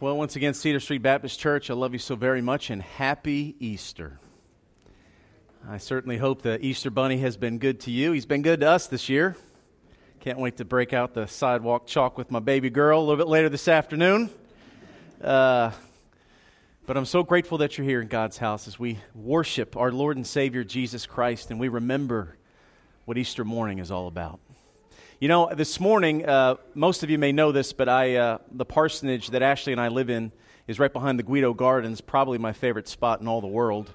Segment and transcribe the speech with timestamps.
[0.00, 3.54] Well, once again, Cedar Street Baptist Church, I love you so very much and happy
[3.60, 4.18] Easter.
[5.68, 8.12] I certainly hope the Easter Bunny has been good to you.
[8.12, 9.36] He's been good to us this year.
[10.20, 13.28] Can't wait to break out the sidewalk chalk with my baby girl a little bit
[13.28, 14.30] later this afternoon.
[15.22, 15.72] Uh,
[16.86, 20.16] but I'm so grateful that you're here in God's house as we worship our Lord
[20.16, 22.38] and Savior Jesus Christ and we remember
[23.04, 24.40] what Easter morning is all about.
[25.20, 28.64] You know, this morning, uh, most of you may know this, but I, uh, the
[28.64, 30.32] parsonage that Ashley and I live in
[30.66, 33.92] is right behind the Guido Gardens, probably my favorite spot in all the world.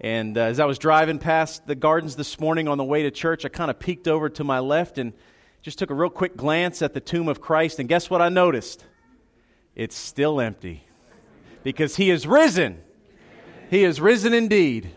[0.00, 3.10] And uh, as I was driving past the gardens this morning on the way to
[3.10, 5.12] church, I kind of peeked over to my left and
[5.60, 7.80] just took a real quick glance at the tomb of Christ.
[7.80, 8.84] And guess what I noticed?
[9.74, 10.84] It's still empty
[11.64, 12.80] because he is risen.
[13.70, 14.92] He is risen indeed.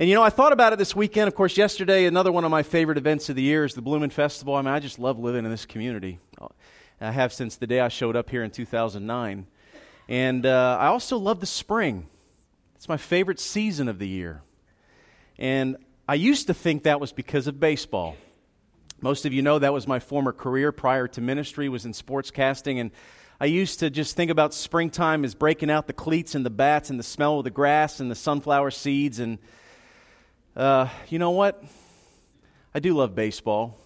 [0.00, 1.26] And you know, I thought about it this weekend.
[1.26, 4.10] Of course, yesterday, another one of my favorite events of the year is the Bloomin'
[4.10, 4.54] Festival.
[4.54, 6.20] I mean, I just love living in this community.
[7.00, 9.48] I have since the day I showed up here in 2009.
[10.08, 12.06] And uh, I also love the spring,
[12.76, 14.42] it's my favorite season of the year.
[15.36, 15.76] And
[16.08, 18.14] I used to think that was because of baseball.
[19.00, 22.80] Most of you know that was my former career prior to ministry, was in sportscasting.
[22.80, 22.92] And
[23.40, 26.88] I used to just think about springtime as breaking out the cleats and the bats
[26.88, 29.40] and the smell of the grass and the sunflower seeds and
[30.58, 31.62] uh, you know what?
[32.74, 33.78] I do love baseball,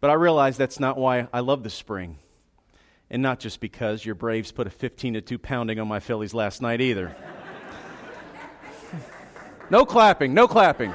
[0.00, 2.18] but I realize that's not why I love the spring.
[3.10, 6.34] And not just because your Braves put a 15 to 2 pounding on my Phillies
[6.34, 7.16] last night either.
[9.70, 10.94] no clapping, no clapping.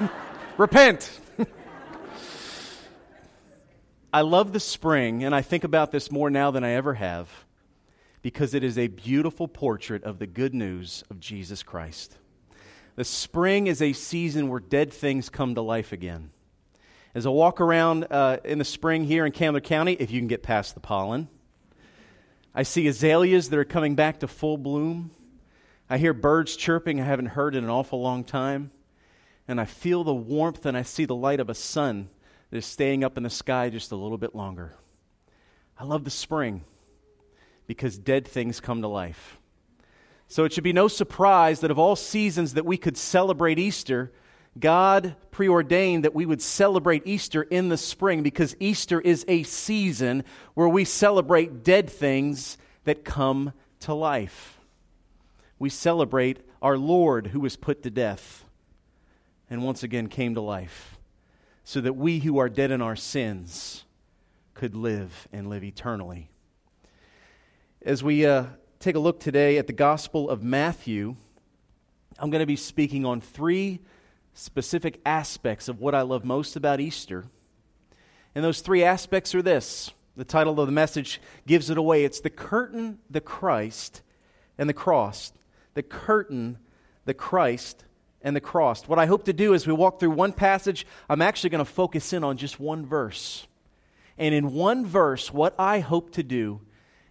[0.56, 1.20] Repent.
[4.12, 7.28] I love the spring, and I think about this more now than I ever have
[8.22, 12.16] because it is a beautiful portrait of the good news of Jesus Christ.
[12.96, 16.30] The spring is a season where dead things come to life again.
[17.12, 20.28] As I walk around uh, in the spring here in Candler County, if you can
[20.28, 21.28] get past the pollen,
[22.54, 25.10] I see azaleas that are coming back to full bloom.
[25.90, 28.70] I hear birds chirping I haven't heard in an awful long time.
[29.48, 32.08] And I feel the warmth and I see the light of a sun
[32.50, 34.74] that is staying up in the sky just a little bit longer.
[35.76, 36.62] I love the spring
[37.66, 39.38] because dead things come to life.
[40.34, 44.10] So it should be no surprise that of all seasons that we could celebrate Easter,
[44.58, 50.24] God preordained that we would celebrate Easter in the spring because Easter is a season
[50.54, 54.58] where we celebrate dead things that come to life.
[55.60, 58.44] We celebrate our Lord who was put to death
[59.48, 60.98] and once again came to life
[61.62, 63.84] so that we who are dead in our sins
[64.54, 66.28] could live and live eternally.
[67.82, 68.46] As we uh,
[68.84, 71.16] take a look today at the Gospel of Matthew,
[72.18, 73.80] I'm going to be speaking on three
[74.34, 77.24] specific aspects of what I love most about Easter.
[78.34, 82.04] And those three aspects are this the title of the message gives it away.
[82.04, 84.02] It's the curtain, the Christ,
[84.58, 85.32] and the cross.
[85.72, 86.58] The curtain,
[87.06, 87.86] the Christ,
[88.20, 88.86] and the cross.
[88.86, 91.72] What I hope to do as we walk through one passage, I'm actually going to
[91.72, 93.46] focus in on just one verse.
[94.18, 96.60] And in one verse, what I hope to do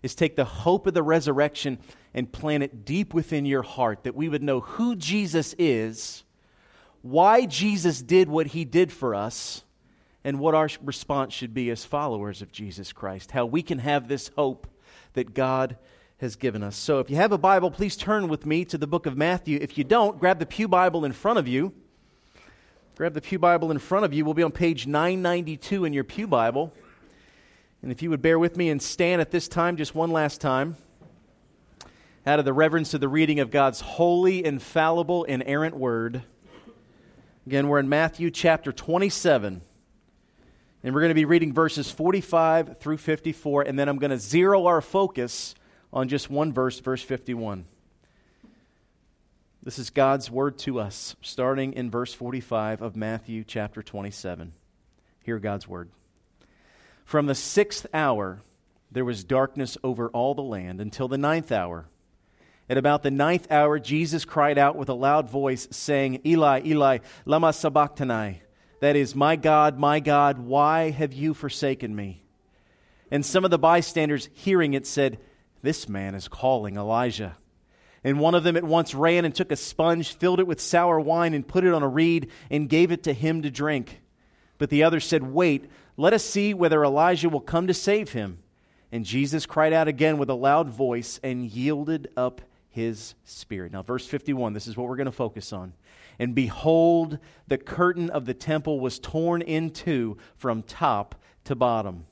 [0.03, 1.80] is take the hope of the resurrection
[2.14, 6.24] and plant it deep within your heart that we would know who Jesus is,
[7.02, 9.64] why Jesus did what he did for us,
[10.24, 13.31] and what our response should be as followers of Jesus Christ.
[13.31, 14.68] How we can have this hope
[15.14, 15.78] that God
[16.18, 16.75] has given us.
[16.75, 19.59] So if you have a Bible, please turn with me to the book of Matthew.
[19.62, 21.74] If you don't, grab the Pew Bible in front of you.
[22.96, 24.24] Grab the Pew Bible in front of you.
[24.24, 26.74] We'll be on page 992 in your Pew Bible.
[27.83, 30.39] And if you would bear with me and stand at this time, just one last
[30.39, 30.77] time,
[32.25, 36.23] out of the reverence of the reading of God's holy, infallible, inerrant word.
[37.45, 39.61] Again, we're in Matthew chapter 27.
[40.85, 43.63] And we're going to be reading verses 45 through 54.
[43.63, 45.53] And then I'm going to zero our focus
[45.91, 47.66] on just one verse, verse 51.
[49.61, 54.53] This is God's word to us, starting in verse 45 of Matthew chapter 27.
[55.22, 55.89] Hear God's word.
[57.06, 58.41] From the sixth hour,
[58.91, 61.88] there was darkness over all the land until the ninth hour.
[62.70, 67.00] At about the ninth hour, Jesus cried out with a loud voice, saying, Eli, Eli,
[67.26, 68.41] lama sabachthani.
[68.79, 72.23] That is, My God, my God, why have you forsaken me?
[73.11, 75.20] And some of the bystanders, hearing it, said,
[75.61, 77.38] This man is calling Elijah.
[78.03, 80.99] And one of them at once ran and took a sponge, filled it with sour
[80.99, 84.02] wine, and put it on a reed, and gave it to him to drink.
[84.58, 88.40] But the other said, Wait, let us see whether Elijah will come to save him.
[88.91, 93.72] And Jesus cried out again with a loud voice and yielded up his spirit.
[93.72, 95.73] Now, verse 51, this is what we're going to focus on.
[96.19, 97.17] And behold,
[97.47, 102.05] the curtain of the temple was torn in two from top to bottom.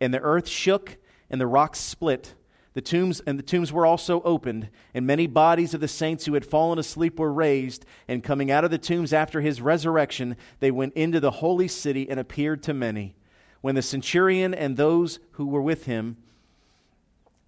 [0.00, 0.96] And the earth shook,
[1.30, 2.34] and the rocks split
[2.76, 6.34] The tombs and the tombs were also opened, and many bodies of the saints who
[6.34, 10.70] had fallen asleep were raised, and coming out of the tombs after his resurrection, they
[10.70, 13.16] went into the holy city and appeared to many.
[13.60, 16.16] When the centurion and those who were with him,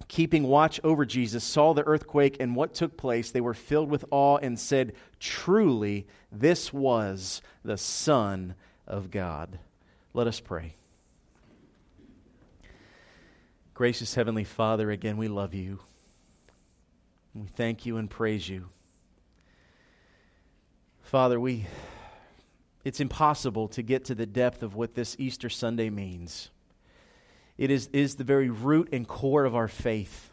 [0.07, 4.05] keeping watch over Jesus, saw the earthquake and what took place, they were filled with
[4.11, 8.55] awe and said, Truly, this was the Son
[8.87, 9.59] of God.
[10.13, 10.75] Let us pray.
[13.73, 15.79] Gracious Heavenly Father, again, we love you.
[17.33, 18.67] We thank you and praise you.
[21.01, 21.65] Father, we
[22.83, 26.49] it's impossible to get to the depth of what this Easter Sunday means.
[27.57, 30.31] It is, is the very root and core of our faith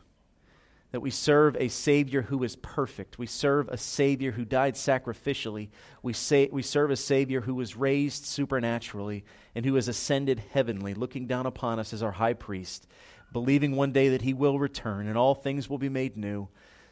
[0.92, 3.18] that we serve a Savior who is perfect.
[3.18, 5.68] We serve a Savior who died sacrificially.
[6.02, 10.94] We, say, we serve a Savior who was raised supernaturally and who has ascended heavenly,
[10.94, 12.86] looking down upon us as our high priest
[13.32, 16.48] believing one day that He will return and all things will be made new.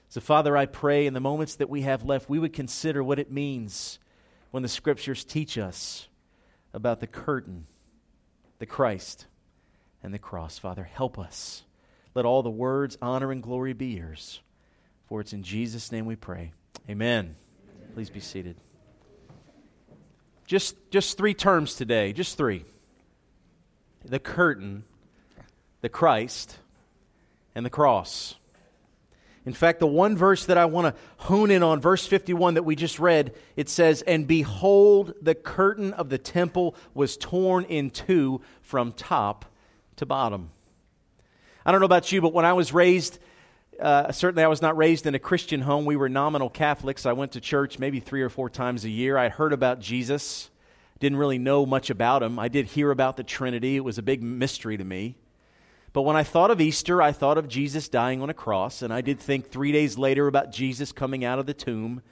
[0.08, 3.18] So, Father, I pray in the moments that we have left, we would consider what
[3.18, 3.98] it means
[4.54, 6.06] when the Scriptures teach us
[6.72, 7.66] about the curtain,
[8.60, 9.26] the Christ,
[10.00, 10.60] and the cross.
[10.60, 11.64] Father, help us.
[12.14, 14.40] Let all the words, honor, and glory be yours.
[15.08, 16.52] For it's in Jesus' name we pray.
[16.88, 17.34] Amen.
[17.94, 18.54] Please be seated.
[20.46, 22.64] Just, just three terms today, just three.
[24.04, 24.84] The curtain
[25.80, 26.56] the Christ,
[27.56, 28.36] and the cross.
[29.46, 32.62] In fact, the one verse that I want to hone in on, verse 51 that
[32.62, 37.90] we just read, it says, And behold, the curtain of the temple was torn in
[37.90, 39.44] two from top
[39.96, 40.50] to bottom.
[41.66, 43.18] I don't know about you, but when I was raised,
[43.78, 45.84] uh, certainly I was not raised in a Christian home.
[45.84, 47.04] We were nominal Catholics.
[47.04, 49.18] I went to church maybe three or four times a year.
[49.18, 50.48] I heard about Jesus,
[51.00, 52.38] didn't really know much about him.
[52.38, 55.16] I did hear about the Trinity, it was a big mystery to me.
[55.94, 58.92] But when I thought of Easter, I thought of Jesus dying on a cross, and
[58.92, 62.02] I did think three days later about Jesus coming out of the tomb.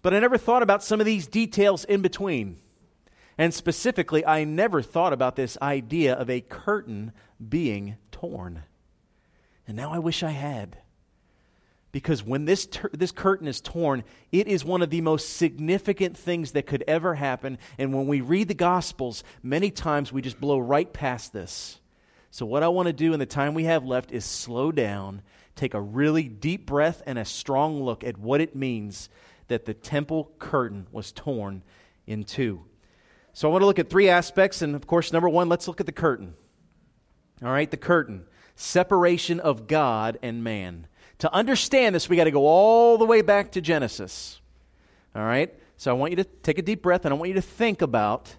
[0.00, 2.56] But I never thought about some of these details in between.
[3.36, 7.12] And specifically, I never thought about this idea of a curtain
[7.46, 8.62] being torn.
[9.68, 10.78] And now I wish I had.
[11.92, 16.16] Because when this, ter- this curtain is torn, it is one of the most significant
[16.16, 17.58] things that could ever happen.
[17.76, 21.78] And when we read the Gospels, many times we just blow right past this.
[22.36, 25.22] So, what I want to do in the time we have left is slow down,
[25.54, 29.08] take a really deep breath, and a strong look at what it means
[29.48, 31.62] that the temple curtain was torn
[32.06, 32.62] in two.
[33.32, 34.60] So, I want to look at three aspects.
[34.60, 36.34] And of course, number one, let's look at the curtain.
[37.42, 40.88] All right, the curtain separation of God and man.
[41.20, 44.42] To understand this, we got to go all the way back to Genesis.
[45.14, 45.54] All right?
[45.78, 47.80] So I want you to take a deep breath and I want you to think
[47.80, 48.36] about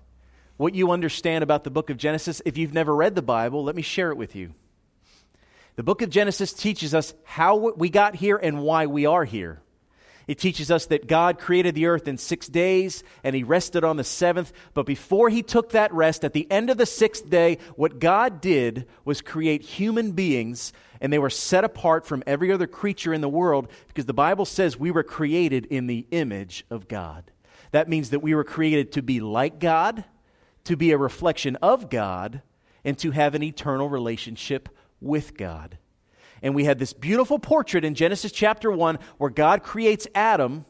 [0.57, 2.41] what you understand about the book of Genesis.
[2.45, 4.53] If you've never read the Bible, let me share it with you.
[5.75, 9.61] The book of Genesis teaches us how we got here and why we are here.
[10.27, 13.95] It teaches us that God created the earth in six days and he rested on
[13.95, 14.51] the seventh.
[14.73, 18.41] But before he took that rest, at the end of the sixth day, what God
[18.41, 23.21] did was create human beings and they were set apart from every other creature in
[23.21, 27.31] the world because the Bible says we were created in the image of God.
[27.71, 30.03] That means that we were created to be like God
[30.67, 32.41] to be a reflection of God
[32.83, 34.67] and to have an eternal relationship
[34.99, 35.77] with God.
[36.41, 40.65] And we had this beautiful portrait in Genesis chapter 1 where God creates Adam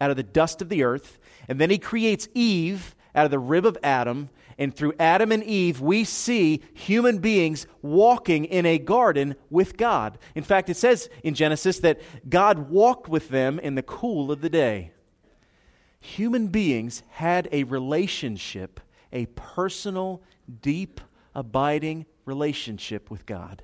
[0.00, 1.18] out of the dust of the earth,
[1.48, 4.30] and then he creates Eve out of the rib of Adam.
[4.56, 10.18] And through Adam and Eve, we see human beings walking in a garden with God.
[10.34, 14.40] In fact, it says in Genesis that God walked with them in the cool of
[14.40, 14.92] the day.
[16.00, 18.80] Human beings had a relationship
[19.12, 20.22] a personal,
[20.60, 21.00] deep,
[21.34, 23.62] abiding relationship with God.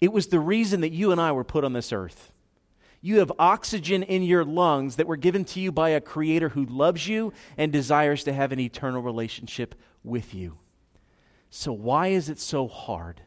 [0.00, 2.32] It was the reason that you and I were put on this earth.
[3.00, 6.64] You have oxygen in your lungs that were given to you by a creator who
[6.64, 10.58] loves you and desires to have an eternal relationship with you.
[11.50, 13.22] So, why is it so hard?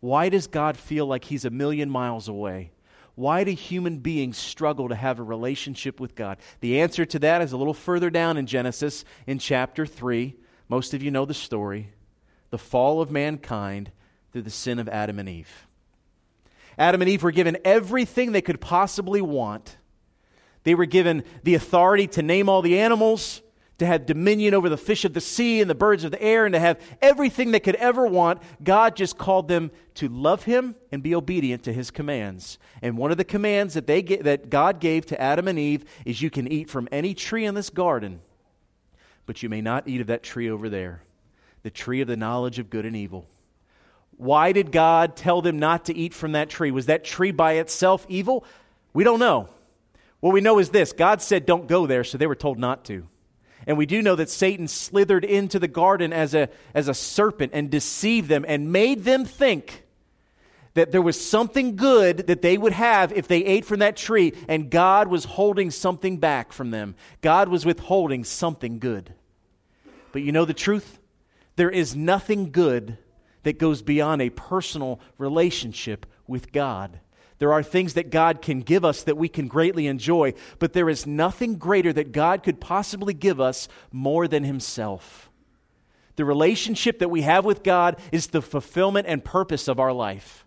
[0.00, 2.72] Why does God feel like He's a million miles away?
[3.16, 6.36] Why do human beings struggle to have a relationship with God?
[6.60, 10.36] The answer to that is a little further down in Genesis in chapter 3.
[10.68, 11.90] Most of you know the story
[12.50, 13.90] the fall of mankind
[14.32, 15.66] through the sin of Adam and Eve.
[16.78, 19.78] Adam and Eve were given everything they could possibly want.
[20.62, 23.42] They were given the authority to name all the animals,
[23.78, 26.46] to have dominion over the fish of the sea and the birds of the air,
[26.46, 30.74] and to have everything they could ever want, God just called them to love Him
[30.90, 32.58] and be obedient to His commands.
[32.80, 35.84] And one of the commands that, they get, that God gave to Adam and Eve
[36.04, 38.20] is you can eat from any tree in this garden,
[39.26, 41.02] but you may not eat of that tree over there,
[41.62, 43.26] the tree of the knowledge of good and evil.
[44.16, 46.70] Why did God tell them not to eat from that tree?
[46.70, 48.46] Was that tree by itself evil?
[48.94, 49.50] We don't know.
[50.20, 52.86] What we know is this God said, don't go there, so they were told not
[52.86, 53.06] to.
[53.66, 57.52] And we do know that Satan slithered into the garden as a, as a serpent
[57.54, 59.84] and deceived them and made them think
[60.74, 64.34] that there was something good that they would have if they ate from that tree,
[64.46, 66.94] and God was holding something back from them.
[67.22, 69.14] God was withholding something good.
[70.12, 71.00] But you know the truth?
[71.56, 72.98] There is nothing good
[73.42, 77.00] that goes beyond a personal relationship with God.
[77.38, 80.88] There are things that God can give us that we can greatly enjoy, but there
[80.88, 85.30] is nothing greater that God could possibly give us more than Himself.
[86.16, 90.46] The relationship that we have with God is the fulfillment and purpose of our life.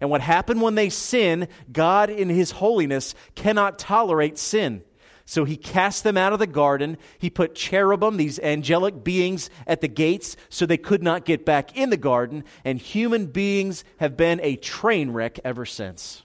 [0.00, 4.82] And what happened when they sin, God in His holiness cannot tolerate sin.
[5.28, 6.96] So he cast them out of the garden.
[7.18, 11.76] He put cherubim, these angelic beings, at the gates so they could not get back
[11.76, 12.44] in the garden.
[12.64, 16.22] And human beings have been a train wreck ever since.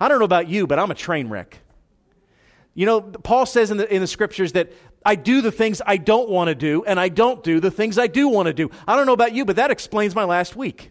[0.00, 1.58] I don't know about you, but I'm a train wreck.
[2.74, 4.72] You know, Paul says in the, in the scriptures that
[5.04, 7.98] I do the things I don't want to do, and I don't do the things
[7.98, 8.70] I do want to do.
[8.88, 10.90] I don't know about you, but that explains my last week.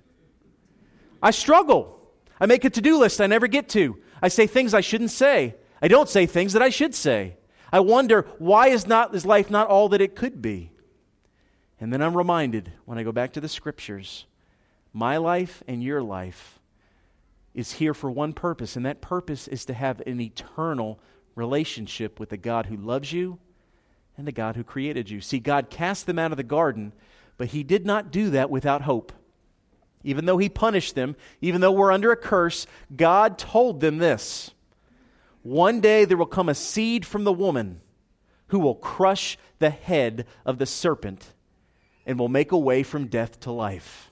[1.24, 2.00] I struggle.
[2.39, 3.98] I make a to do list I never get to.
[4.21, 5.55] I say things I shouldn't say.
[5.82, 7.38] I don't say things that I should say.
[7.72, 10.72] I wonder why is not is life not all that it could be?
[11.80, 14.26] And then I'm reminded when I go back to the scriptures,
[14.94, 16.60] my life and your life
[17.54, 21.00] is here for one purpose, and that purpose is to have an eternal
[21.36, 23.40] relationship with the God who loves you
[24.18, 25.22] and the God who created you.
[25.22, 26.94] See, God cast them out of the garden,
[27.38, 29.12] but He did not do that without hope.
[30.04, 34.52] Even though He punished them, even though we're under a curse, God told them this
[35.43, 37.81] one day there will come a seed from the woman
[38.48, 41.33] who will crush the head of the serpent
[42.05, 44.12] and will make a way from death to life.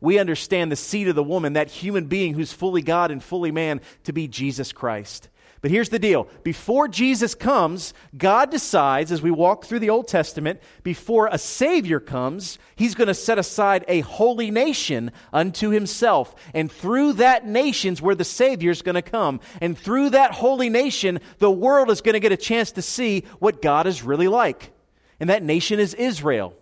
[0.00, 3.50] We understand the seed of the woman, that human being who's fully God and fully
[3.50, 5.28] man, to be Jesus Christ.
[5.62, 10.06] But here's the deal before Jesus comes, God decides, as we walk through the Old
[10.06, 16.34] Testament, before a Savior comes, He's going to set aside a holy nation unto Himself.
[16.52, 19.40] And through that nation's where the Savior's going to come.
[19.60, 23.24] And through that holy nation, the world is going to get a chance to see
[23.38, 24.72] what God is really like.
[25.18, 26.54] And that nation is Israel.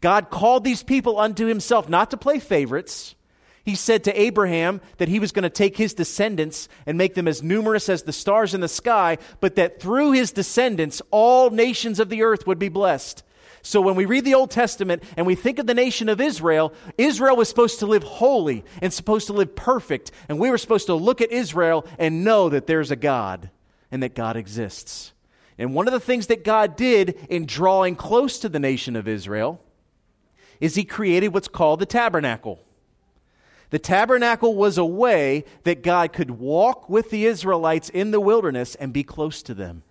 [0.00, 3.14] God called these people unto Himself not to play favorites
[3.64, 7.26] he said to Abraham that he was going to take his descendants and make them
[7.26, 11.98] as numerous as the stars in the sky, but that through his descendants, all nations
[11.98, 13.22] of the earth would be blessed.
[13.62, 16.74] So when we read the Old Testament and we think of the nation of Israel,
[16.98, 20.10] Israel was supposed to live holy and supposed to live perfect.
[20.28, 23.48] And we were supposed to look at Israel and know that there's a God
[23.90, 25.14] and that God exists.
[25.56, 29.08] And one of the things that God did in drawing close to the nation of
[29.08, 29.62] Israel
[30.60, 32.60] is he created what's called the tabernacle.
[33.70, 38.74] The tabernacle was a way that God could walk with the Israelites in the wilderness
[38.74, 39.82] and be close to them.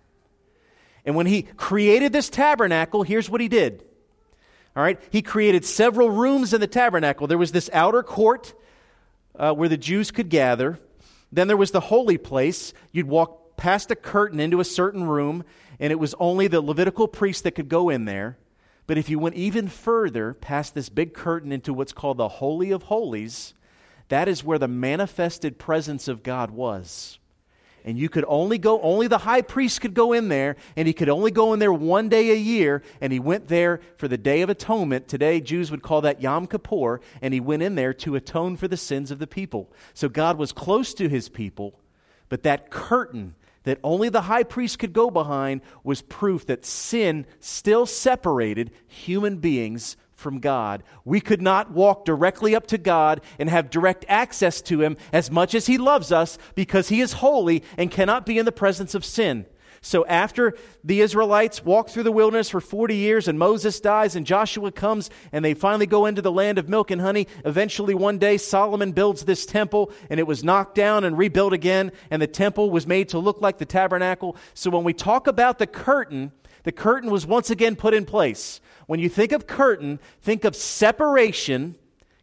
[1.04, 3.84] And when he created this tabernacle, here's what he did.
[4.76, 7.26] All right, he created several rooms in the tabernacle.
[7.26, 8.54] There was this outer court
[9.38, 10.80] uh, where the Jews could gather.
[11.30, 12.72] Then there was the holy place.
[12.90, 15.44] You'd walk past a curtain into a certain room,
[15.78, 18.38] and it was only the Levitical priest that could go in there.
[18.86, 22.70] But if you went even further past this big curtain into what's called the Holy
[22.70, 23.54] of Holies,
[24.08, 27.18] that is where the manifested presence of God was.
[27.86, 30.94] And you could only go, only the high priest could go in there, and he
[30.94, 34.16] could only go in there one day a year, and he went there for the
[34.16, 35.06] Day of Atonement.
[35.06, 38.68] Today, Jews would call that Yom Kippur, and he went in there to atone for
[38.68, 39.70] the sins of the people.
[39.92, 41.78] So God was close to his people,
[42.30, 43.34] but that curtain
[43.64, 49.38] that only the high priest could go behind was proof that sin still separated human
[49.38, 50.82] beings from God.
[51.04, 55.30] We could not walk directly up to God and have direct access to Him as
[55.30, 58.94] much as He loves us because He is holy and cannot be in the presence
[58.94, 59.44] of sin.
[59.82, 64.24] So after the Israelites walk through the wilderness for 40 years and Moses dies and
[64.24, 68.16] Joshua comes and they finally go into the land of milk and honey, eventually one
[68.16, 72.26] day Solomon builds this temple and it was knocked down and rebuilt again and the
[72.26, 74.36] temple was made to look like the tabernacle.
[74.54, 78.62] So when we talk about the curtain, the curtain was once again put in place.
[78.86, 81.76] When you think of curtain, think of separation,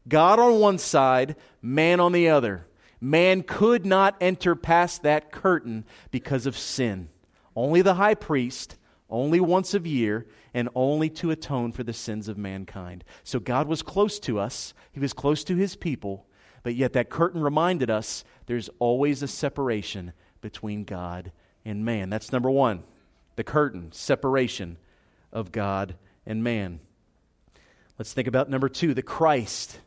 [0.07, 2.67] God on one side, man on the other.
[2.99, 7.09] Man could not enter past that curtain because of sin.
[7.55, 8.77] Only the high priest,
[9.09, 13.03] only once a year, and only to atone for the sins of mankind.
[13.23, 16.27] So God was close to us, He was close to His people,
[16.63, 21.31] but yet that curtain reminded us there's always a separation between God
[21.65, 22.09] and man.
[22.09, 22.83] That's number one
[23.35, 24.77] the curtain, separation
[25.31, 26.79] of God and man.
[27.97, 29.79] Let's think about number two the Christ.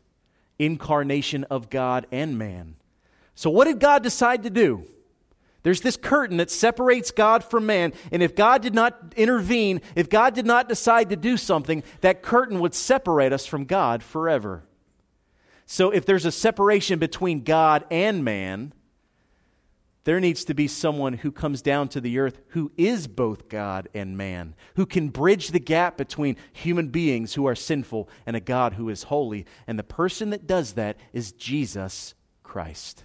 [0.57, 2.75] incarnation of God and man.
[3.35, 4.85] So, what did God decide to do?
[5.63, 10.09] There's this curtain that separates God from man, and if God did not intervene, if
[10.09, 14.63] God did not decide to do something, that curtain would separate us from God forever.
[15.65, 18.73] So, if there's a separation between God and man,
[20.05, 23.89] there needs to be someone who comes down to the earth who is both God
[23.93, 28.39] and man, who can bridge the gap between human beings who are sinful and a
[28.39, 29.47] God who is holy.
[29.65, 33.03] And the person that does that is Jesus Christ.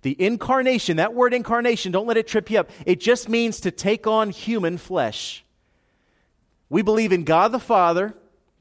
[0.00, 2.70] The incarnation, that word incarnation, don't let it trip you up.
[2.86, 5.44] It just means to take on human flesh.
[6.70, 8.14] We believe in God the Father,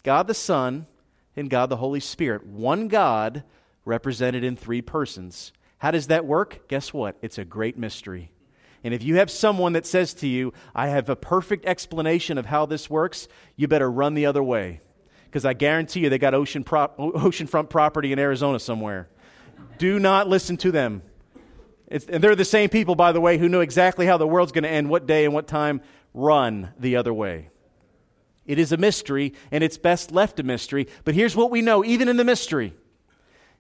[0.04, 0.86] God the Son,
[1.34, 2.46] and God the Holy Spirit.
[2.46, 3.44] One God
[3.86, 5.54] represented in three persons.
[5.78, 6.68] How does that work?
[6.68, 7.18] Guess what?
[7.22, 8.32] It's a great mystery.
[8.84, 12.46] And if you have someone that says to you, I have a perfect explanation of
[12.46, 14.82] how this works, you better run the other way.
[15.26, 19.10] Because I guarantee you they got ocean pro- oceanfront property in Arizona somewhere.
[19.78, 21.02] Do not listen to them.
[21.88, 24.52] It's, and they're the same people, by the way, who know exactly how the world's
[24.52, 25.82] going to end, what day and what time.
[26.14, 27.50] Run the other way.
[28.46, 30.88] It is a mystery, and it's best left a mystery.
[31.04, 32.74] But here's what we know, even in the mystery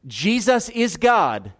[0.06, 1.52] Jesus is God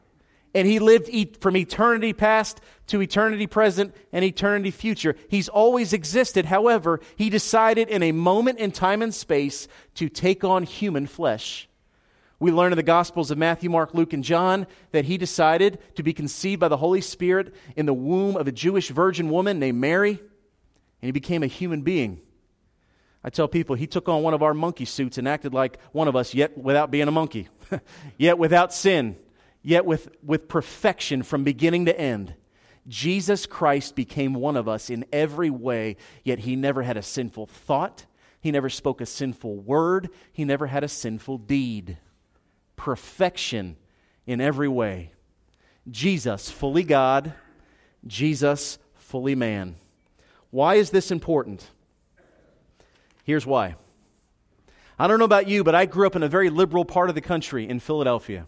[0.56, 1.10] and he lived
[1.42, 5.18] from eternity past to eternity present and eternity future.
[5.28, 6.46] He's always existed.
[6.46, 11.68] However, he decided in a moment in time and space to take on human flesh.
[12.40, 16.04] We learn in the Gospels of Matthew, Mark, Luke, and John that he decided to
[16.04, 19.80] be conceived by the Holy Spirit in the womb of a Jewish virgin woman named
[19.80, 22.22] Mary, and he became a human being.
[23.26, 26.08] I tell people he took on one of our monkey suits and acted like one
[26.08, 27.50] of us, yet without being a monkey,
[28.18, 29.18] yet without sin
[29.66, 32.36] yet with, with perfection from beginning to end.
[32.88, 37.48] Jesus Christ became one of us in every way, yet he never had a sinful
[37.48, 38.06] thought.
[38.40, 40.10] He never spoke a sinful word.
[40.32, 41.98] He never had a sinful deed.
[42.76, 43.76] Perfection
[44.28, 45.14] in every way.
[45.90, 47.34] Jesus, fully God.
[48.06, 49.78] Jesus, fully man.
[50.52, 51.68] Why is this important?
[53.24, 53.76] Here's why.
[55.00, 57.16] I don't know about you, but I grew up in a very liberal part of
[57.16, 58.46] the country in Philadelphia.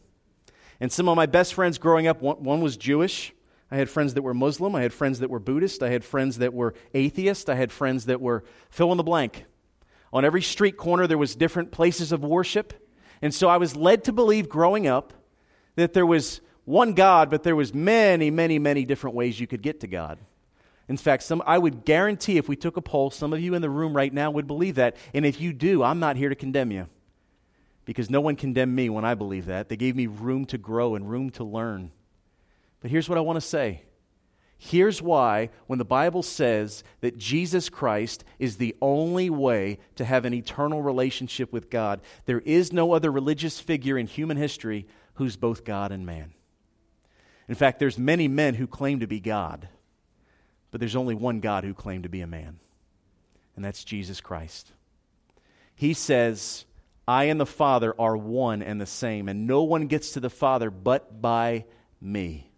[0.79, 3.33] And some of my best friends growing up, one, one was Jewish.
[3.71, 4.75] I had friends that were Muslim.
[4.75, 5.83] I had friends that were Buddhist.
[5.83, 7.49] I had friends that were atheist.
[7.49, 9.45] I had friends that were fill in the blank.
[10.13, 12.73] On every street corner, there was different places of worship.
[13.21, 15.13] And so I was led to believe growing up
[15.75, 19.61] that there was one God, but there was many, many, many different ways you could
[19.61, 20.19] get to God.
[20.87, 23.61] In fact, some, I would guarantee if we took a poll, some of you in
[23.61, 24.95] the room right now would believe that.
[25.13, 26.87] And if you do, I'm not here to condemn you
[27.87, 29.69] because no one condemned me when I believed that.
[29.69, 31.91] They gave me room to grow and room to learn.
[32.81, 33.83] But here's what I want to say.
[34.57, 40.25] Here's why, when the Bible says that Jesus Christ is the only way to have
[40.25, 45.37] an eternal relationship with God, there is no other religious figure in human history who's
[45.37, 46.33] both God and man.
[47.47, 49.69] In fact, there's many men who claim to be God,
[50.71, 52.59] but there's only one God who claimed to be a man,
[53.55, 54.73] and that's Jesus Christ.
[55.73, 56.65] He says,
[57.07, 60.29] I and the Father are one and the same, and no one gets to the
[60.29, 61.65] Father but by
[62.01, 62.51] me.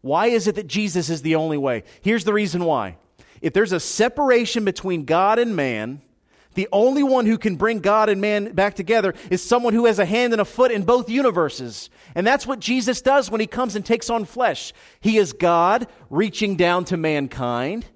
[0.00, 1.84] Why is it that Jesus is the only way?
[2.00, 2.96] Here's the reason why.
[3.42, 6.02] If there's a separation between God and man,
[6.54, 9.98] the only one who can bring God and man back together is someone who has
[9.98, 11.90] a hand and a foot in both universes.
[12.14, 14.72] And that's what Jesus does when he comes and takes on flesh.
[15.00, 17.86] He is God reaching down to mankind,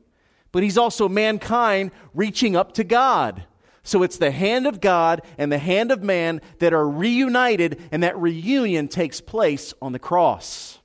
[0.53, 3.45] but he's also mankind reaching up to God.
[3.87, 8.03] So it's the hand of God and the hand of man that are reunited, and
[8.03, 10.79] that reunion takes place on the cross.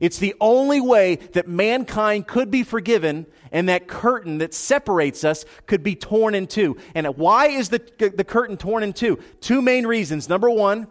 [0.00, 5.44] It's the only way that mankind could be forgiven, and that curtain that separates us
[5.66, 6.78] could be torn in two.
[6.94, 9.18] And why is the, the curtain torn in two?
[9.42, 10.26] Two main reasons.
[10.26, 10.88] Number one,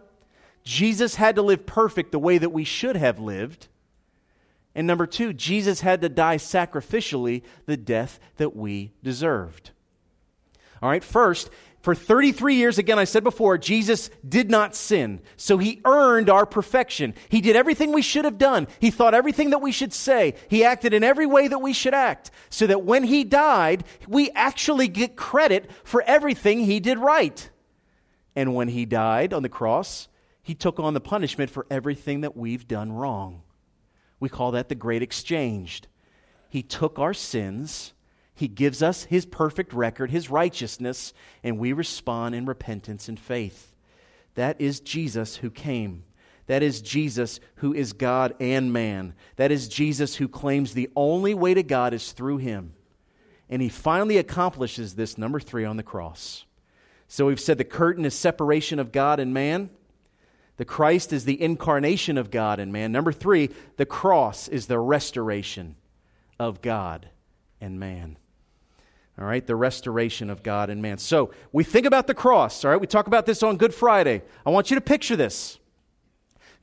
[0.62, 3.66] Jesus had to live perfect the way that we should have lived.
[4.76, 9.72] And number two, Jesus had to die sacrificially the death that we deserved.
[10.82, 11.50] All right, first,
[11.82, 15.20] for 33 years, again, I said before, Jesus did not sin.
[15.36, 17.14] So he earned our perfection.
[17.30, 18.68] He did everything we should have done.
[18.80, 20.34] He thought everything that we should say.
[20.48, 22.30] He acted in every way that we should act.
[22.50, 27.48] So that when he died, we actually get credit for everything he did right.
[28.36, 30.08] And when he died on the cross,
[30.42, 33.42] he took on the punishment for everything that we've done wrong.
[34.18, 35.82] We call that the great exchange.
[36.50, 37.94] He took our sins
[38.40, 41.12] he gives us His perfect record, His righteousness,
[41.44, 43.74] and we respond in repentance and faith.
[44.34, 46.04] That is Jesus who came.
[46.46, 49.12] That is Jesus who is God and man.
[49.36, 52.72] That is Jesus who claims the only way to God is through Him.
[53.50, 56.46] And He finally accomplishes this, number three, on the cross.
[57.08, 59.68] So we've said the curtain is separation of God and man.
[60.56, 62.90] The Christ is the incarnation of God and man.
[62.90, 65.76] Number three, the cross is the restoration
[66.38, 67.10] of God
[67.60, 68.16] and man.
[69.20, 70.96] All right, the restoration of God and man.
[70.96, 72.80] So we think about the cross, all right?
[72.80, 74.22] We talk about this on Good Friday.
[74.46, 75.58] I want you to picture this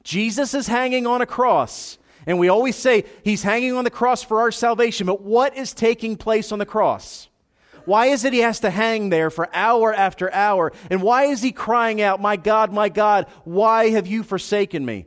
[0.03, 1.97] Jesus is hanging on a cross.
[2.25, 5.73] And we always say he's hanging on the cross for our salvation, but what is
[5.73, 7.29] taking place on the cross?
[7.85, 10.73] Why is it he has to hang there for hour after hour?
[10.89, 15.05] And why is he crying out, My God, my God, why have you forsaken me?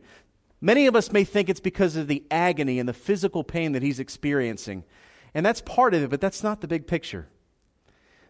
[0.62, 3.82] Many of us may think it's because of the agony and the physical pain that
[3.82, 4.84] he's experiencing.
[5.34, 7.28] And that's part of it, but that's not the big picture.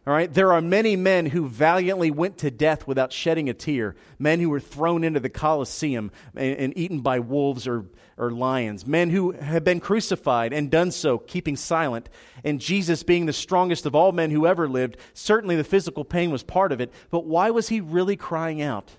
[0.06, 3.94] All right, there are many men who valiantly went to death without shedding a tear.
[4.18, 7.84] Men who were thrown into the Colosseum and, and, eaten by wolves or,
[8.16, 8.86] or lions.
[8.86, 12.08] Men who have been crucified and done so keeping silent.
[12.42, 16.30] And Jesus, being the strongest of all men who ever lived, certainly the physical pain
[16.30, 16.90] was part of it.
[17.10, 18.92] But why was he really crying out?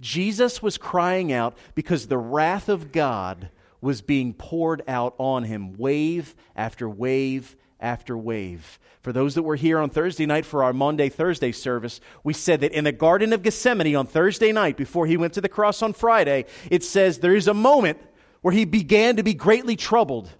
[0.00, 3.48] Jesus was crying out because the wrath of God
[3.80, 8.80] was being poured out on him, wave after wave after wave.
[9.02, 12.62] For those that were here on Thursday night for our Maundy Thursday service, we said
[12.62, 15.82] that in the Garden of Gethsemane on Thursday night, before he went to the cross
[15.82, 18.00] on Friday, it says there is a moment
[18.40, 20.30] where he began to be greatly troubled.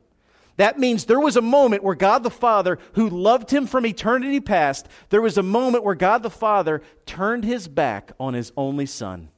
[0.57, 4.41] That means there was a moment where God the Father, who loved him from eternity
[4.41, 8.87] past, there was a moment where God the Father turned his back on his only
[8.87, 9.29] Son.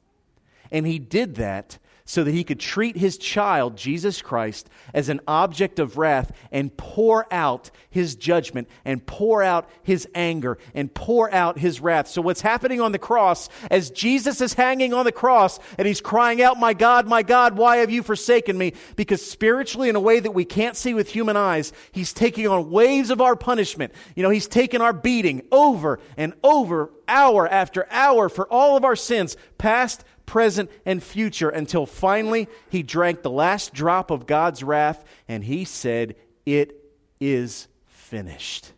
[0.71, 5.19] And he did that so that he could treat his child, Jesus Christ, as an
[5.27, 11.31] object of wrath and pour out his judgment and pour out his anger and pour
[11.33, 12.07] out his wrath.
[12.07, 15.99] So, what's happening on the cross as Jesus is hanging on the cross and he's
[15.99, 18.71] crying out, My God, my God, why have you forsaken me?
[18.95, 22.71] Because spiritually, in a way that we can't see with human eyes, he's taking on
[22.71, 23.93] waves of our punishment.
[24.15, 28.85] You know, he's taken our beating over and over, hour after hour for all of
[28.85, 34.61] our sins, past, present, and future until finally he drank the last drop of God's
[34.61, 36.75] wrath and he said, It
[37.19, 38.73] is finished.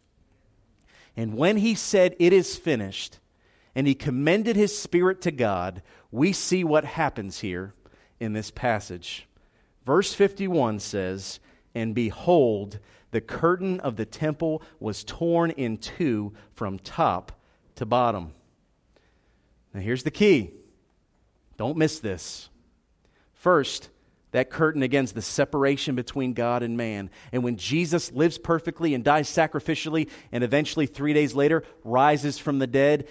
[1.18, 3.20] And when he said, It is finished,
[3.76, 5.82] and he commended his spirit to God,
[6.12, 7.74] we see what happens here
[8.22, 9.28] in this passage.
[9.86, 11.40] Verse 51 says,
[11.76, 12.80] And behold,
[13.12, 17.32] the curtain of the temple was torn in two from top
[17.76, 18.34] to bottom.
[19.74, 20.52] Now, here's the key
[21.60, 22.48] don't miss this.
[23.34, 23.90] First,
[24.32, 27.10] that curtain against the separation between God and man.
[27.34, 32.60] And when Jesus lives perfectly and dies sacrificially and eventually three days later rises from
[32.60, 33.10] the dead,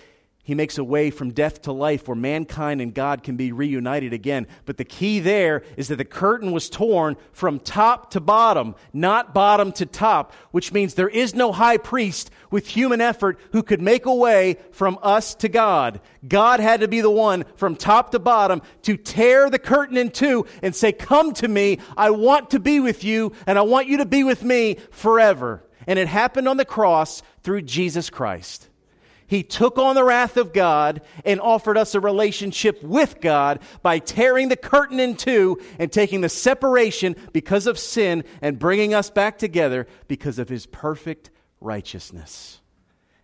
[0.48, 4.14] he makes a way from death to life where mankind and God can be reunited
[4.14, 4.46] again.
[4.64, 9.34] But the key there is that the curtain was torn from top to bottom, not
[9.34, 13.82] bottom to top, which means there is no high priest with human effort who could
[13.82, 16.00] make a way from us to God.
[16.26, 20.10] God had to be the one from top to bottom to tear the curtain in
[20.10, 21.78] two and say, Come to me.
[21.94, 25.62] I want to be with you, and I want you to be with me forever.
[25.86, 28.67] And it happened on the cross through Jesus Christ.
[29.28, 33.98] He took on the wrath of God and offered us a relationship with God by
[33.98, 39.10] tearing the curtain in two and taking the separation because of sin and bringing us
[39.10, 42.62] back together because of his perfect righteousness.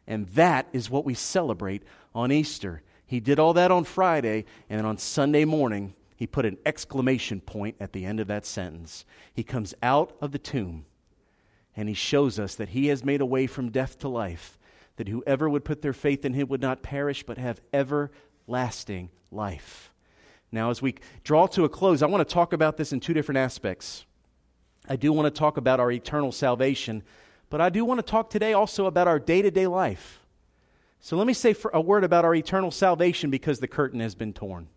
[0.07, 1.83] And that is what we celebrate
[2.15, 2.83] on Easter.
[3.07, 7.41] He did all that on Friday, and then on Sunday morning, he put an exclamation
[7.41, 9.07] point at the end of that sentence.
[9.33, 10.85] He comes out of the tomb
[11.75, 14.59] and he shows us that he has made a way from death to life
[14.97, 19.93] that whoever would put their faith in him would not perish but have everlasting life.
[20.53, 23.13] Now, as we draw to a close, I want to talk about this in two
[23.13, 24.05] different aspects.
[24.89, 27.03] I do want to talk about our eternal salvation,
[27.51, 30.21] but I do want to talk today also about our day to day life.
[31.01, 34.33] So let me say a word about our eternal salvation because the curtain has been
[34.33, 34.69] torn.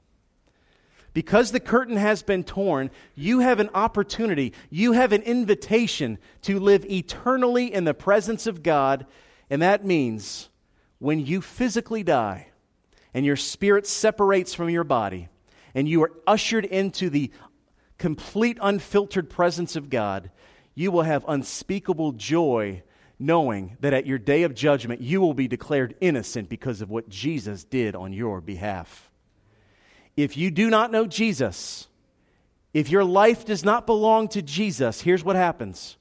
[1.14, 6.60] Because the curtain has been torn, you have an opportunity, you have an invitation to
[6.60, 9.06] live eternally in the presence of God
[9.50, 10.50] and that means
[11.00, 12.48] when you physically die
[13.14, 15.30] and your spirit separates from your body
[15.74, 17.32] and you are ushered into the
[17.98, 20.32] complete unfiltered presence of God,
[20.76, 22.84] you will have unspeakable joy
[23.20, 27.10] knowing that at your day of judgment you will be declared innocent because of what
[27.10, 29.10] Jesus did on your behalf.
[30.16, 31.88] If you do not know Jesus,
[32.74, 35.98] if your life does not belong to Jesus, here's what happens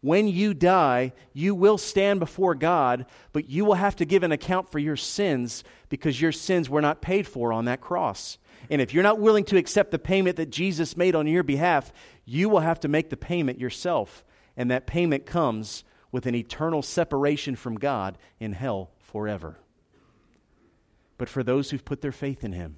[0.00, 4.32] when you die, you will stand before God, but you will have to give an
[4.32, 8.38] account for your sins because your sins were not paid for on that cross.
[8.70, 11.92] And if you're not willing to accept the payment that Jesus made on your behalf,
[12.24, 14.24] you will have to make the payment yourself.
[14.56, 19.58] And that payment comes with an eternal separation from God in hell forever.
[21.18, 22.76] But for those who've put their faith in Him,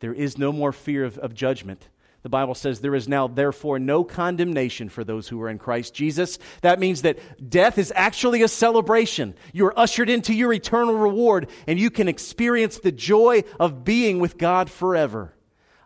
[0.00, 1.88] There is no more fear of, of judgment.
[2.22, 5.94] The Bible says there is now, therefore, no condemnation for those who are in Christ
[5.94, 6.38] Jesus.
[6.62, 9.34] That means that death is actually a celebration.
[9.52, 14.18] You are ushered into your eternal reward, and you can experience the joy of being
[14.18, 15.32] with God forever.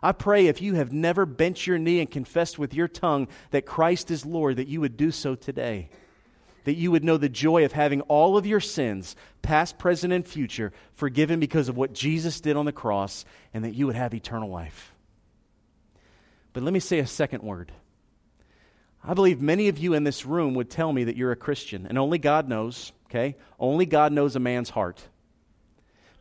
[0.01, 3.65] I pray if you have never bent your knee and confessed with your tongue that
[3.65, 5.89] Christ is Lord, that you would do so today.
[6.65, 10.27] That you would know the joy of having all of your sins, past, present, and
[10.27, 14.13] future, forgiven because of what Jesus did on the cross, and that you would have
[14.13, 14.92] eternal life.
[16.53, 17.71] But let me say a second word.
[19.03, 21.85] I believe many of you in this room would tell me that you're a Christian,
[21.85, 23.35] and only God knows, okay?
[23.59, 25.01] Only God knows a man's heart.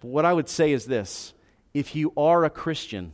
[0.01, 1.33] But what I would say is this
[1.73, 3.13] if you are a Christian,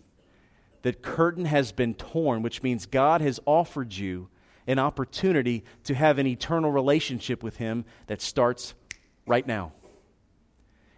[0.83, 4.28] the curtain has been torn, which means God has offered you
[4.66, 8.74] an opportunity to have an eternal relationship with Him that starts
[9.26, 9.72] right now.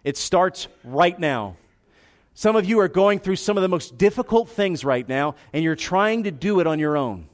[0.03, 1.57] It starts right now.
[2.41, 5.63] Some of you are going through some of the most difficult things right now, and
[5.63, 7.27] you're trying to do it on your own.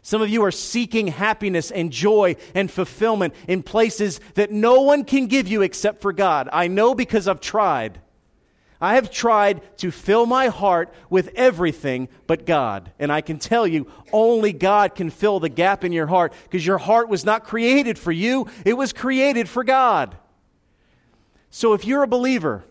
[0.00, 5.04] Some of you are seeking happiness and joy and fulfillment in places that no one
[5.04, 6.48] can give you except for God.
[6.54, 8.00] I know because I've tried.
[8.80, 12.92] I have tried to fill my heart with everything but God.
[12.98, 16.64] And I can tell you, only God can fill the gap in your heart because
[16.64, 20.16] your heart was not created for you, it was created for God.
[21.50, 22.64] So if you're a believer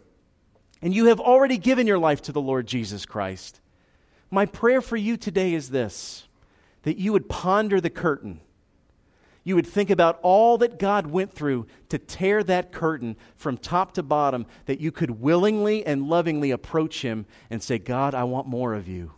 [0.81, 3.59] and you have already given your life to the Lord Jesus Christ,
[4.31, 6.27] my prayer for you today is this
[6.83, 8.39] that you would ponder the curtain
[9.43, 13.93] you would think about all that God went through to tear that curtain from top
[13.93, 18.47] to bottom, that you could willingly and lovingly approach Him and say, God, I want
[18.47, 19.13] more of you.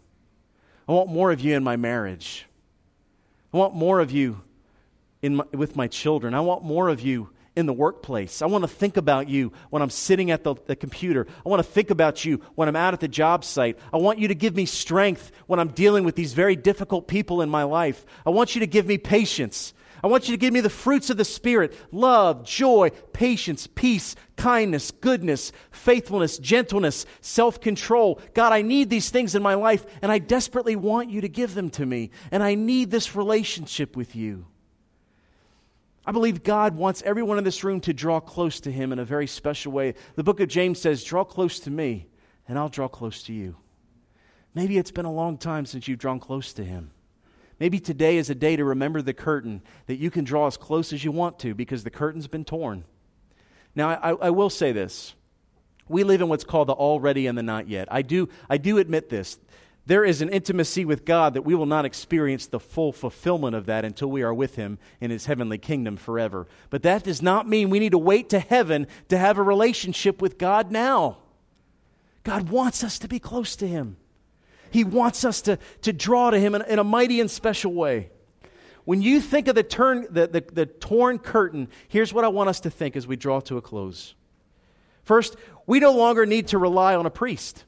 [0.88, 2.45] I want more of you in my marriage.
[3.54, 4.41] I want more of you
[5.21, 6.34] in my, with my children.
[6.34, 8.41] I want more of you in the workplace.
[8.41, 11.27] I want to think about you when I'm sitting at the, the, computer.
[11.45, 13.77] I want to think about you when I'm out at the job site.
[13.91, 17.41] I want you to give me strength when I'm dealing with these very difficult people
[17.41, 18.05] in my life.
[18.25, 19.73] I want you to give me patience.
[20.03, 24.15] I want you to give me the fruits of the Spirit love, joy, patience, peace,
[24.35, 28.19] kindness, goodness, faithfulness, gentleness, self control.
[28.33, 31.53] God, I need these things in my life, and I desperately want you to give
[31.53, 32.11] them to me.
[32.31, 34.45] And I need this relationship with you.
[36.05, 39.05] I believe God wants everyone in this room to draw close to Him in a
[39.05, 39.93] very special way.
[40.15, 42.07] The book of James says, Draw close to me,
[42.47, 43.55] and I'll draw close to you.
[44.55, 46.91] Maybe it's been a long time since you've drawn close to Him.
[47.59, 50.91] Maybe today is a day to remember the curtain that you can draw as close
[50.91, 52.83] as you want to because the curtain's been torn.
[53.75, 55.13] Now, I, I will say this.
[55.87, 57.87] We live in what's called the already and the not yet.
[57.91, 59.37] I do, I do admit this.
[59.85, 63.65] There is an intimacy with God that we will not experience the full fulfillment of
[63.65, 66.47] that until we are with Him in His heavenly kingdom forever.
[66.69, 70.21] But that does not mean we need to wait to heaven to have a relationship
[70.21, 71.17] with God now.
[72.23, 73.97] God wants us to be close to Him.
[74.69, 78.11] He wants us to, to draw to Him in, in a mighty and special way.
[78.85, 82.49] When you think of the, turn, the, the, the torn curtain, here's what I want
[82.49, 84.13] us to think as we draw to a close.
[85.03, 87.65] First, we no longer need to rely on a priest.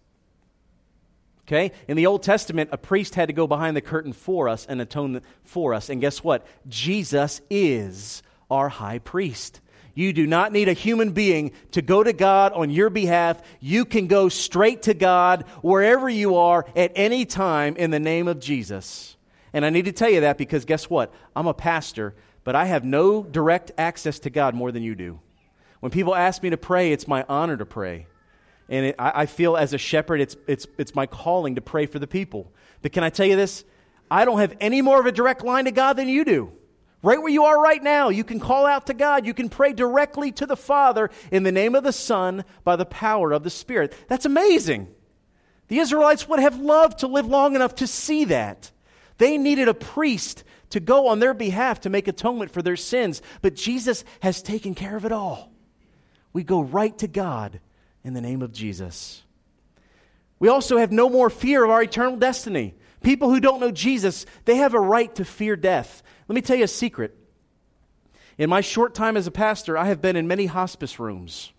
[1.47, 1.71] Okay?
[1.87, 4.79] In the Old Testament, a priest had to go behind the curtain for us and
[4.79, 5.89] atone for us.
[5.89, 6.47] And guess what?
[6.67, 9.59] Jesus is our high priest.
[9.95, 13.41] You do not need a human being to go to God on your behalf.
[13.59, 18.27] You can go straight to God wherever you are at any time in the name
[18.27, 19.17] of Jesus.
[19.51, 21.13] And I need to tell you that because guess what?
[21.35, 25.19] I'm a pastor, but I have no direct access to God more than you do.
[25.79, 28.07] When people ask me to pray, it's my honor to pray.
[28.69, 31.85] And it, I, I feel as a shepherd, it's, it's, it's my calling to pray
[31.85, 32.51] for the people.
[32.81, 33.65] But can I tell you this?
[34.09, 36.51] I don't have any more of a direct line to God than you do.
[37.01, 39.25] Right where you are right now, you can call out to God.
[39.25, 42.85] You can pray directly to the Father in the name of the Son by the
[42.85, 43.93] power of the Spirit.
[44.07, 44.87] That's amazing.
[45.67, 48.71] The Israelites would have loved to live long enough to see that.
[49.17, 53.21] They needed a priest to go on their behalf to make atonement for their sins,
[53.41, 55.51] but Jesus has taken care of it all.
[56.31, 57.59] We go right to God
[58.03, 59.23] in the name of Jesus.
[60.39, 62.75] We also have no more fear of our eternal destiny.
[63.01, 66.03] People who don't know Jesus, they have a right to fear death.
[66.27, 67.15] Let me tell you a secret.
[68.37, 71.53] In my short time as a pastor, I have been in many hospice rooms.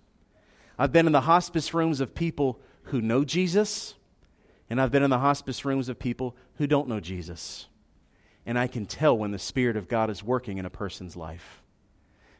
[0.78, 3.94] I've been in the hospice rooms of people who know Jesus,
[4.68, 7.68] and I've been in the hospice rooms of people who don't know Jesus.
[8.44, 11.62] And I can tell when the Spirit of God is working in a person's life.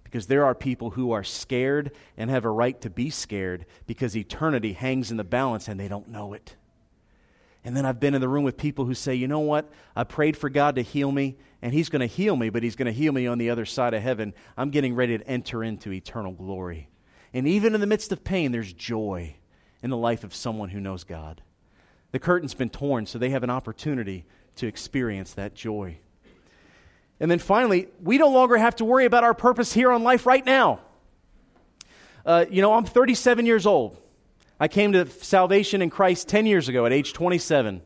[0.05, 4.17] Because there are people who are scared and have a right to be scared because
[4.17, 6.55] eternity hangs in the balance and they don't know it.
[7.64, 9.73] And then I've been in the room with people who say, you know what?
[9.97, 12.77] I prayed for God to heal me, and He's going to heal me, but He's
[12.77, 14.35] going to heal me on the other side of heaven.
[14.57, 16.90] I'm getting ready to enter into eternal glory.
[17.33, 19.37] And even in the midst of pain, there's joy
[19.83, 21.43] in the life of someone who knows God.
[22.12, 25.99] The curtain's been torn, so they have an opportunity to experience that joy.
[27.25, 30.27] And then finally, we no longer have to worry about our purpose here on life
[30.27, 30.81] right now.
[32.27, 33.97] Uh, you know, I'm 37 years old.
[34.61, 37.81] I came to salvation in Christ 10 years ago at age 27.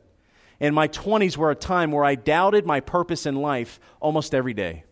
[0.58, 4.54] And my 20s were a time where I doubted my purpose in life almost every
[4.54, 4.82] day.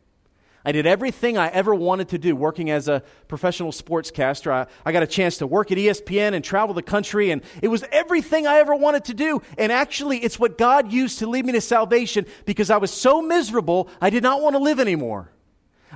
[0.66, 4.50] I did everything I ever wanted to do working as a professional sportscaster.
[4.50, 7.68] I, I, got a chance to work at ESPN and travel the country, and it
[7.68, 9.42] was everything I ever wanted to do.
[9.58, 13.22] And actually, it's what God used to lead me to salvation because I was so
[13.22, 15.30] miserable, I did not want to live anymore.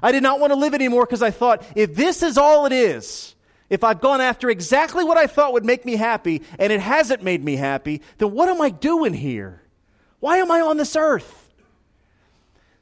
[0.01, 2.73] I did not want to live anymore because I thought, if this is all it
[2.73, 3.35] is,
[3.71, 7.25] if I've gone after exactly what I thought would make me happy and it hasn't
[7.25, 9.63] made me happy, then what am I doing here?
[10.21, 11.40] Why am I on this earth?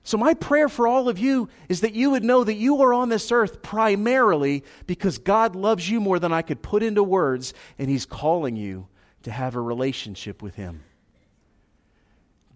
[0.09, 2.95] So, my prayer for all of you is that you would know that you are
[2.95, 7.53] on this earth primarily because God loves you more than I could put into words,
[7.79, 8.89] and He's calling you
[9.25, 10.83] to have a relationship with Him.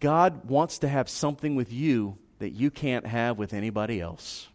[0.00, 4.48] God wants to have something with you that you can't have with anybody else.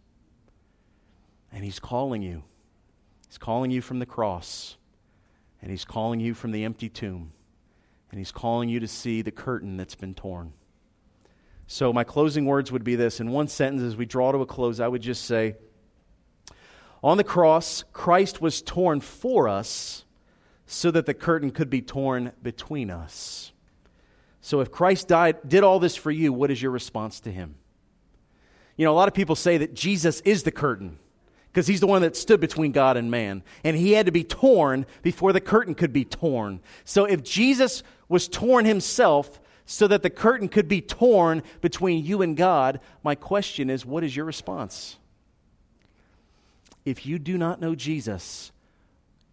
[1.51, 2.45] And He's calling you.
[3.27, 4.75] He's calling you from the cross,
[5.61, 7.31] and He's calling you from the empty tomb,
[8.09, 10.53] and He's calling you to see the curtain that's been torn.
[11.69, 13.19] So, my closing words would be this.
[13.19, 15.55] In one sentence, as we draw to a close, I would just say
[17.03, 20.05] On the cross, Christ was torn for us
[20.65, 23.51] so that the curtain could be torn between us.
[24.39, 27.55] So, if Christ died, did all this for you, what is your response to him?
[28.77, 30.99] You know, a lot of people say that Jesus is the curtain
[31.51, 33.43] because he's the one that stood between God and man.
[33.65, 36.61] And he had to be torn before the curtain could be torn.
[36.85, 42.21] So, if Jesus was torn himself, so that the curtain could be torn between you
[42.21, 44.95] and God, my question is what is your response?
[46.85, 48.53] If you do not know Jesus,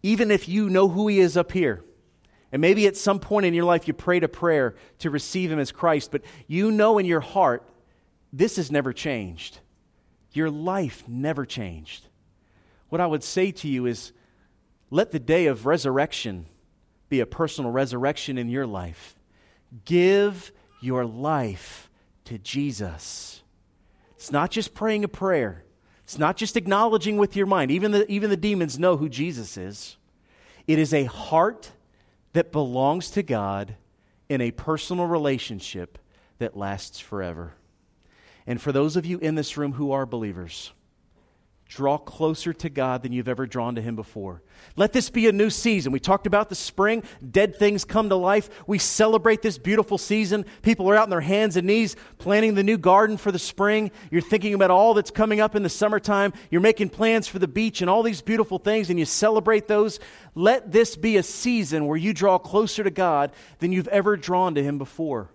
[0.03, 1.85] even if you know who he is up here,
[2.51, 5.61] and maybe at some point in your life you prayed a prayer to receive him
[5.61, 7.68] as Christ, but you know in your heart
[8.33, 9.61] this has never changed.
[10.33, 12.09] Your life never changed.
[12.88, 14.12] What I would say to you is
[14.90, 16.47] let the day of resurrection
[17.09, 19.14] be a personal resurrection in your life.
[19.85, 21.91] Give your life
[22.27, 23.43] to Jesus.
[24.17, 25.65] It's not just praying a prayer.
[26.05, 27.71] It's not just acknowledging with your mind.
[27.71, 29.97] Even the, even the demons know who Jesus is.
[30.67, 31.73] It is a heart
[32.35, 33.77] that belongs to God
[34.29, 35.99] in a personal relationship
[36.39, 37.55] that lasts forever.
[38.47, 40.73] And for those of you in this room who are believers,
[41.75, 44.45] Draw closer to God than you've ever drawn to Him before.
[44.77, 45.91] Let this be a new season.
[45.91, 48.49] We talked about the spring, dead things come to life.
[48.69, 50.47] We celebrate this beautiful season.
[50.63, 53.91] People are out on their hands and knees planting the new garden for the spring.
[54.13, 56.33] You're thinking about all that's coming up in the summertime.
[56.49, 59.99] You're making plans for the beach and all these beautiful things, and you celebrate those.
[60.37, 64.55] Let this be a season where you draw closer to God than you've ever drawn
[64.55, 65.29] to Him before.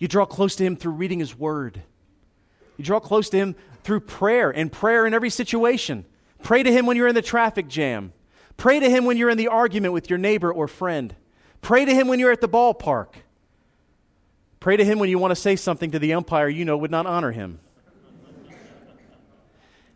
[0.00, 1.80] You draw close to Him through reading His Word.
[2.76, 3.54] You draw close to Him
[3.86, 6.04] through prayer and prayer in every situation.
[6.42, 8.12] Pray to Him when you're in the traffic jam.
[8.56, 11.14] Pray to Him when you're in the argument with your neighbor or friend.
[11.62, 13.14] Pray to Him when you're at the ballpark.
[14.58, 16.90] Pray to Him when you want to say something to the umpire you know would
[16.90, 17.60] not honor Him.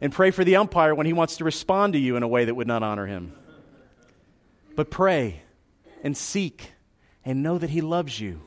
[0.01, 2.45] And pray for the umpire when he wants to respond to you in a way
[2.45, 3.33] that would not honor Him.
[4.77, 5.43] But pray
[6.05, 6.75] and seek
[7.25, 8.43] and know that He loves you.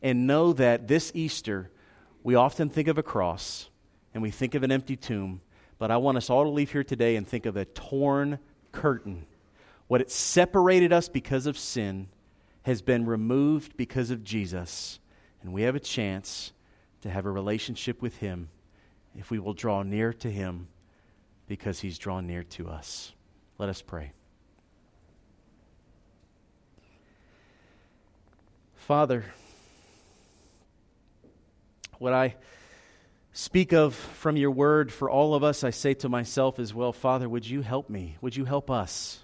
[0.00, 1.70] And know that this Easter,
[2.22, 3.68] we often think of a cross
[4.16, 5.42] and we think of an empty tomb,
[5.76, 8.38] but I want us all to leave here today and think of a torn
[8.72, 9.26] curtain.
[9.88, 12.08] What it separated us because of sin
[12.62, 15.00] has been removed because of Jesus,
[15.42, 16.52] and we have a chance
[17.02, 18.48] to have a relationship with Him
[19.14, 20.68] if we will draw near to Him
[21.46, 23.12] because He's drawn near to us.
[23.58, 24.12] Let us pray.
[28.76, 29.26] Father,
[31.98, 32.36] what I
[33.36, 36.94] speak of from your word for all of us, I say to myself as well,
[36.94, 38.16] Father, would you help me?
[38.22, 39.20] Would you help us?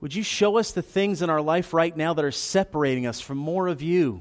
[0.00, 3.20] Would you show us the things in our life right now that are separating us
[3.20, 4.20] from more of you?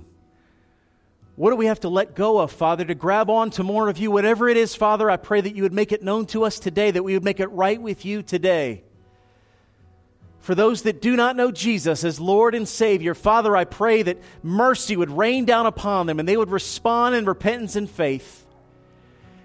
[1.36, 3.98] What do we have to let go of, Father, to grab on to more of
[3.98, 4.12] you?
[4.12, 6.92] Whatever it is, Father, I pray that you would make it known to us today,
[6.92, 8.84] that we would make it right with you today.
[10.46, 14.22] For those that do not know Jesus as Lord and Savior, Father, I pray that
[14.44, 18.46] mercy would rain down upon them and they would respond in repentance and faith.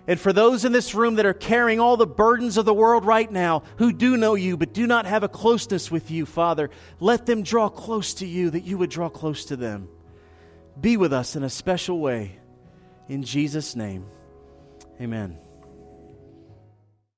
[0.07, 3.07] And for those in this room that are carrying all the burdens of the world
[3.07, 6.69] right now, who do know you but do not have a closeness with you, Father,
[7.01, 9.89] let them draw close to you that you would draw close to them.
[10.79, 12.37] Be with us in a special way.
[13.09, 14.05] In Jesus' name,
[15.01, 15.39] amen.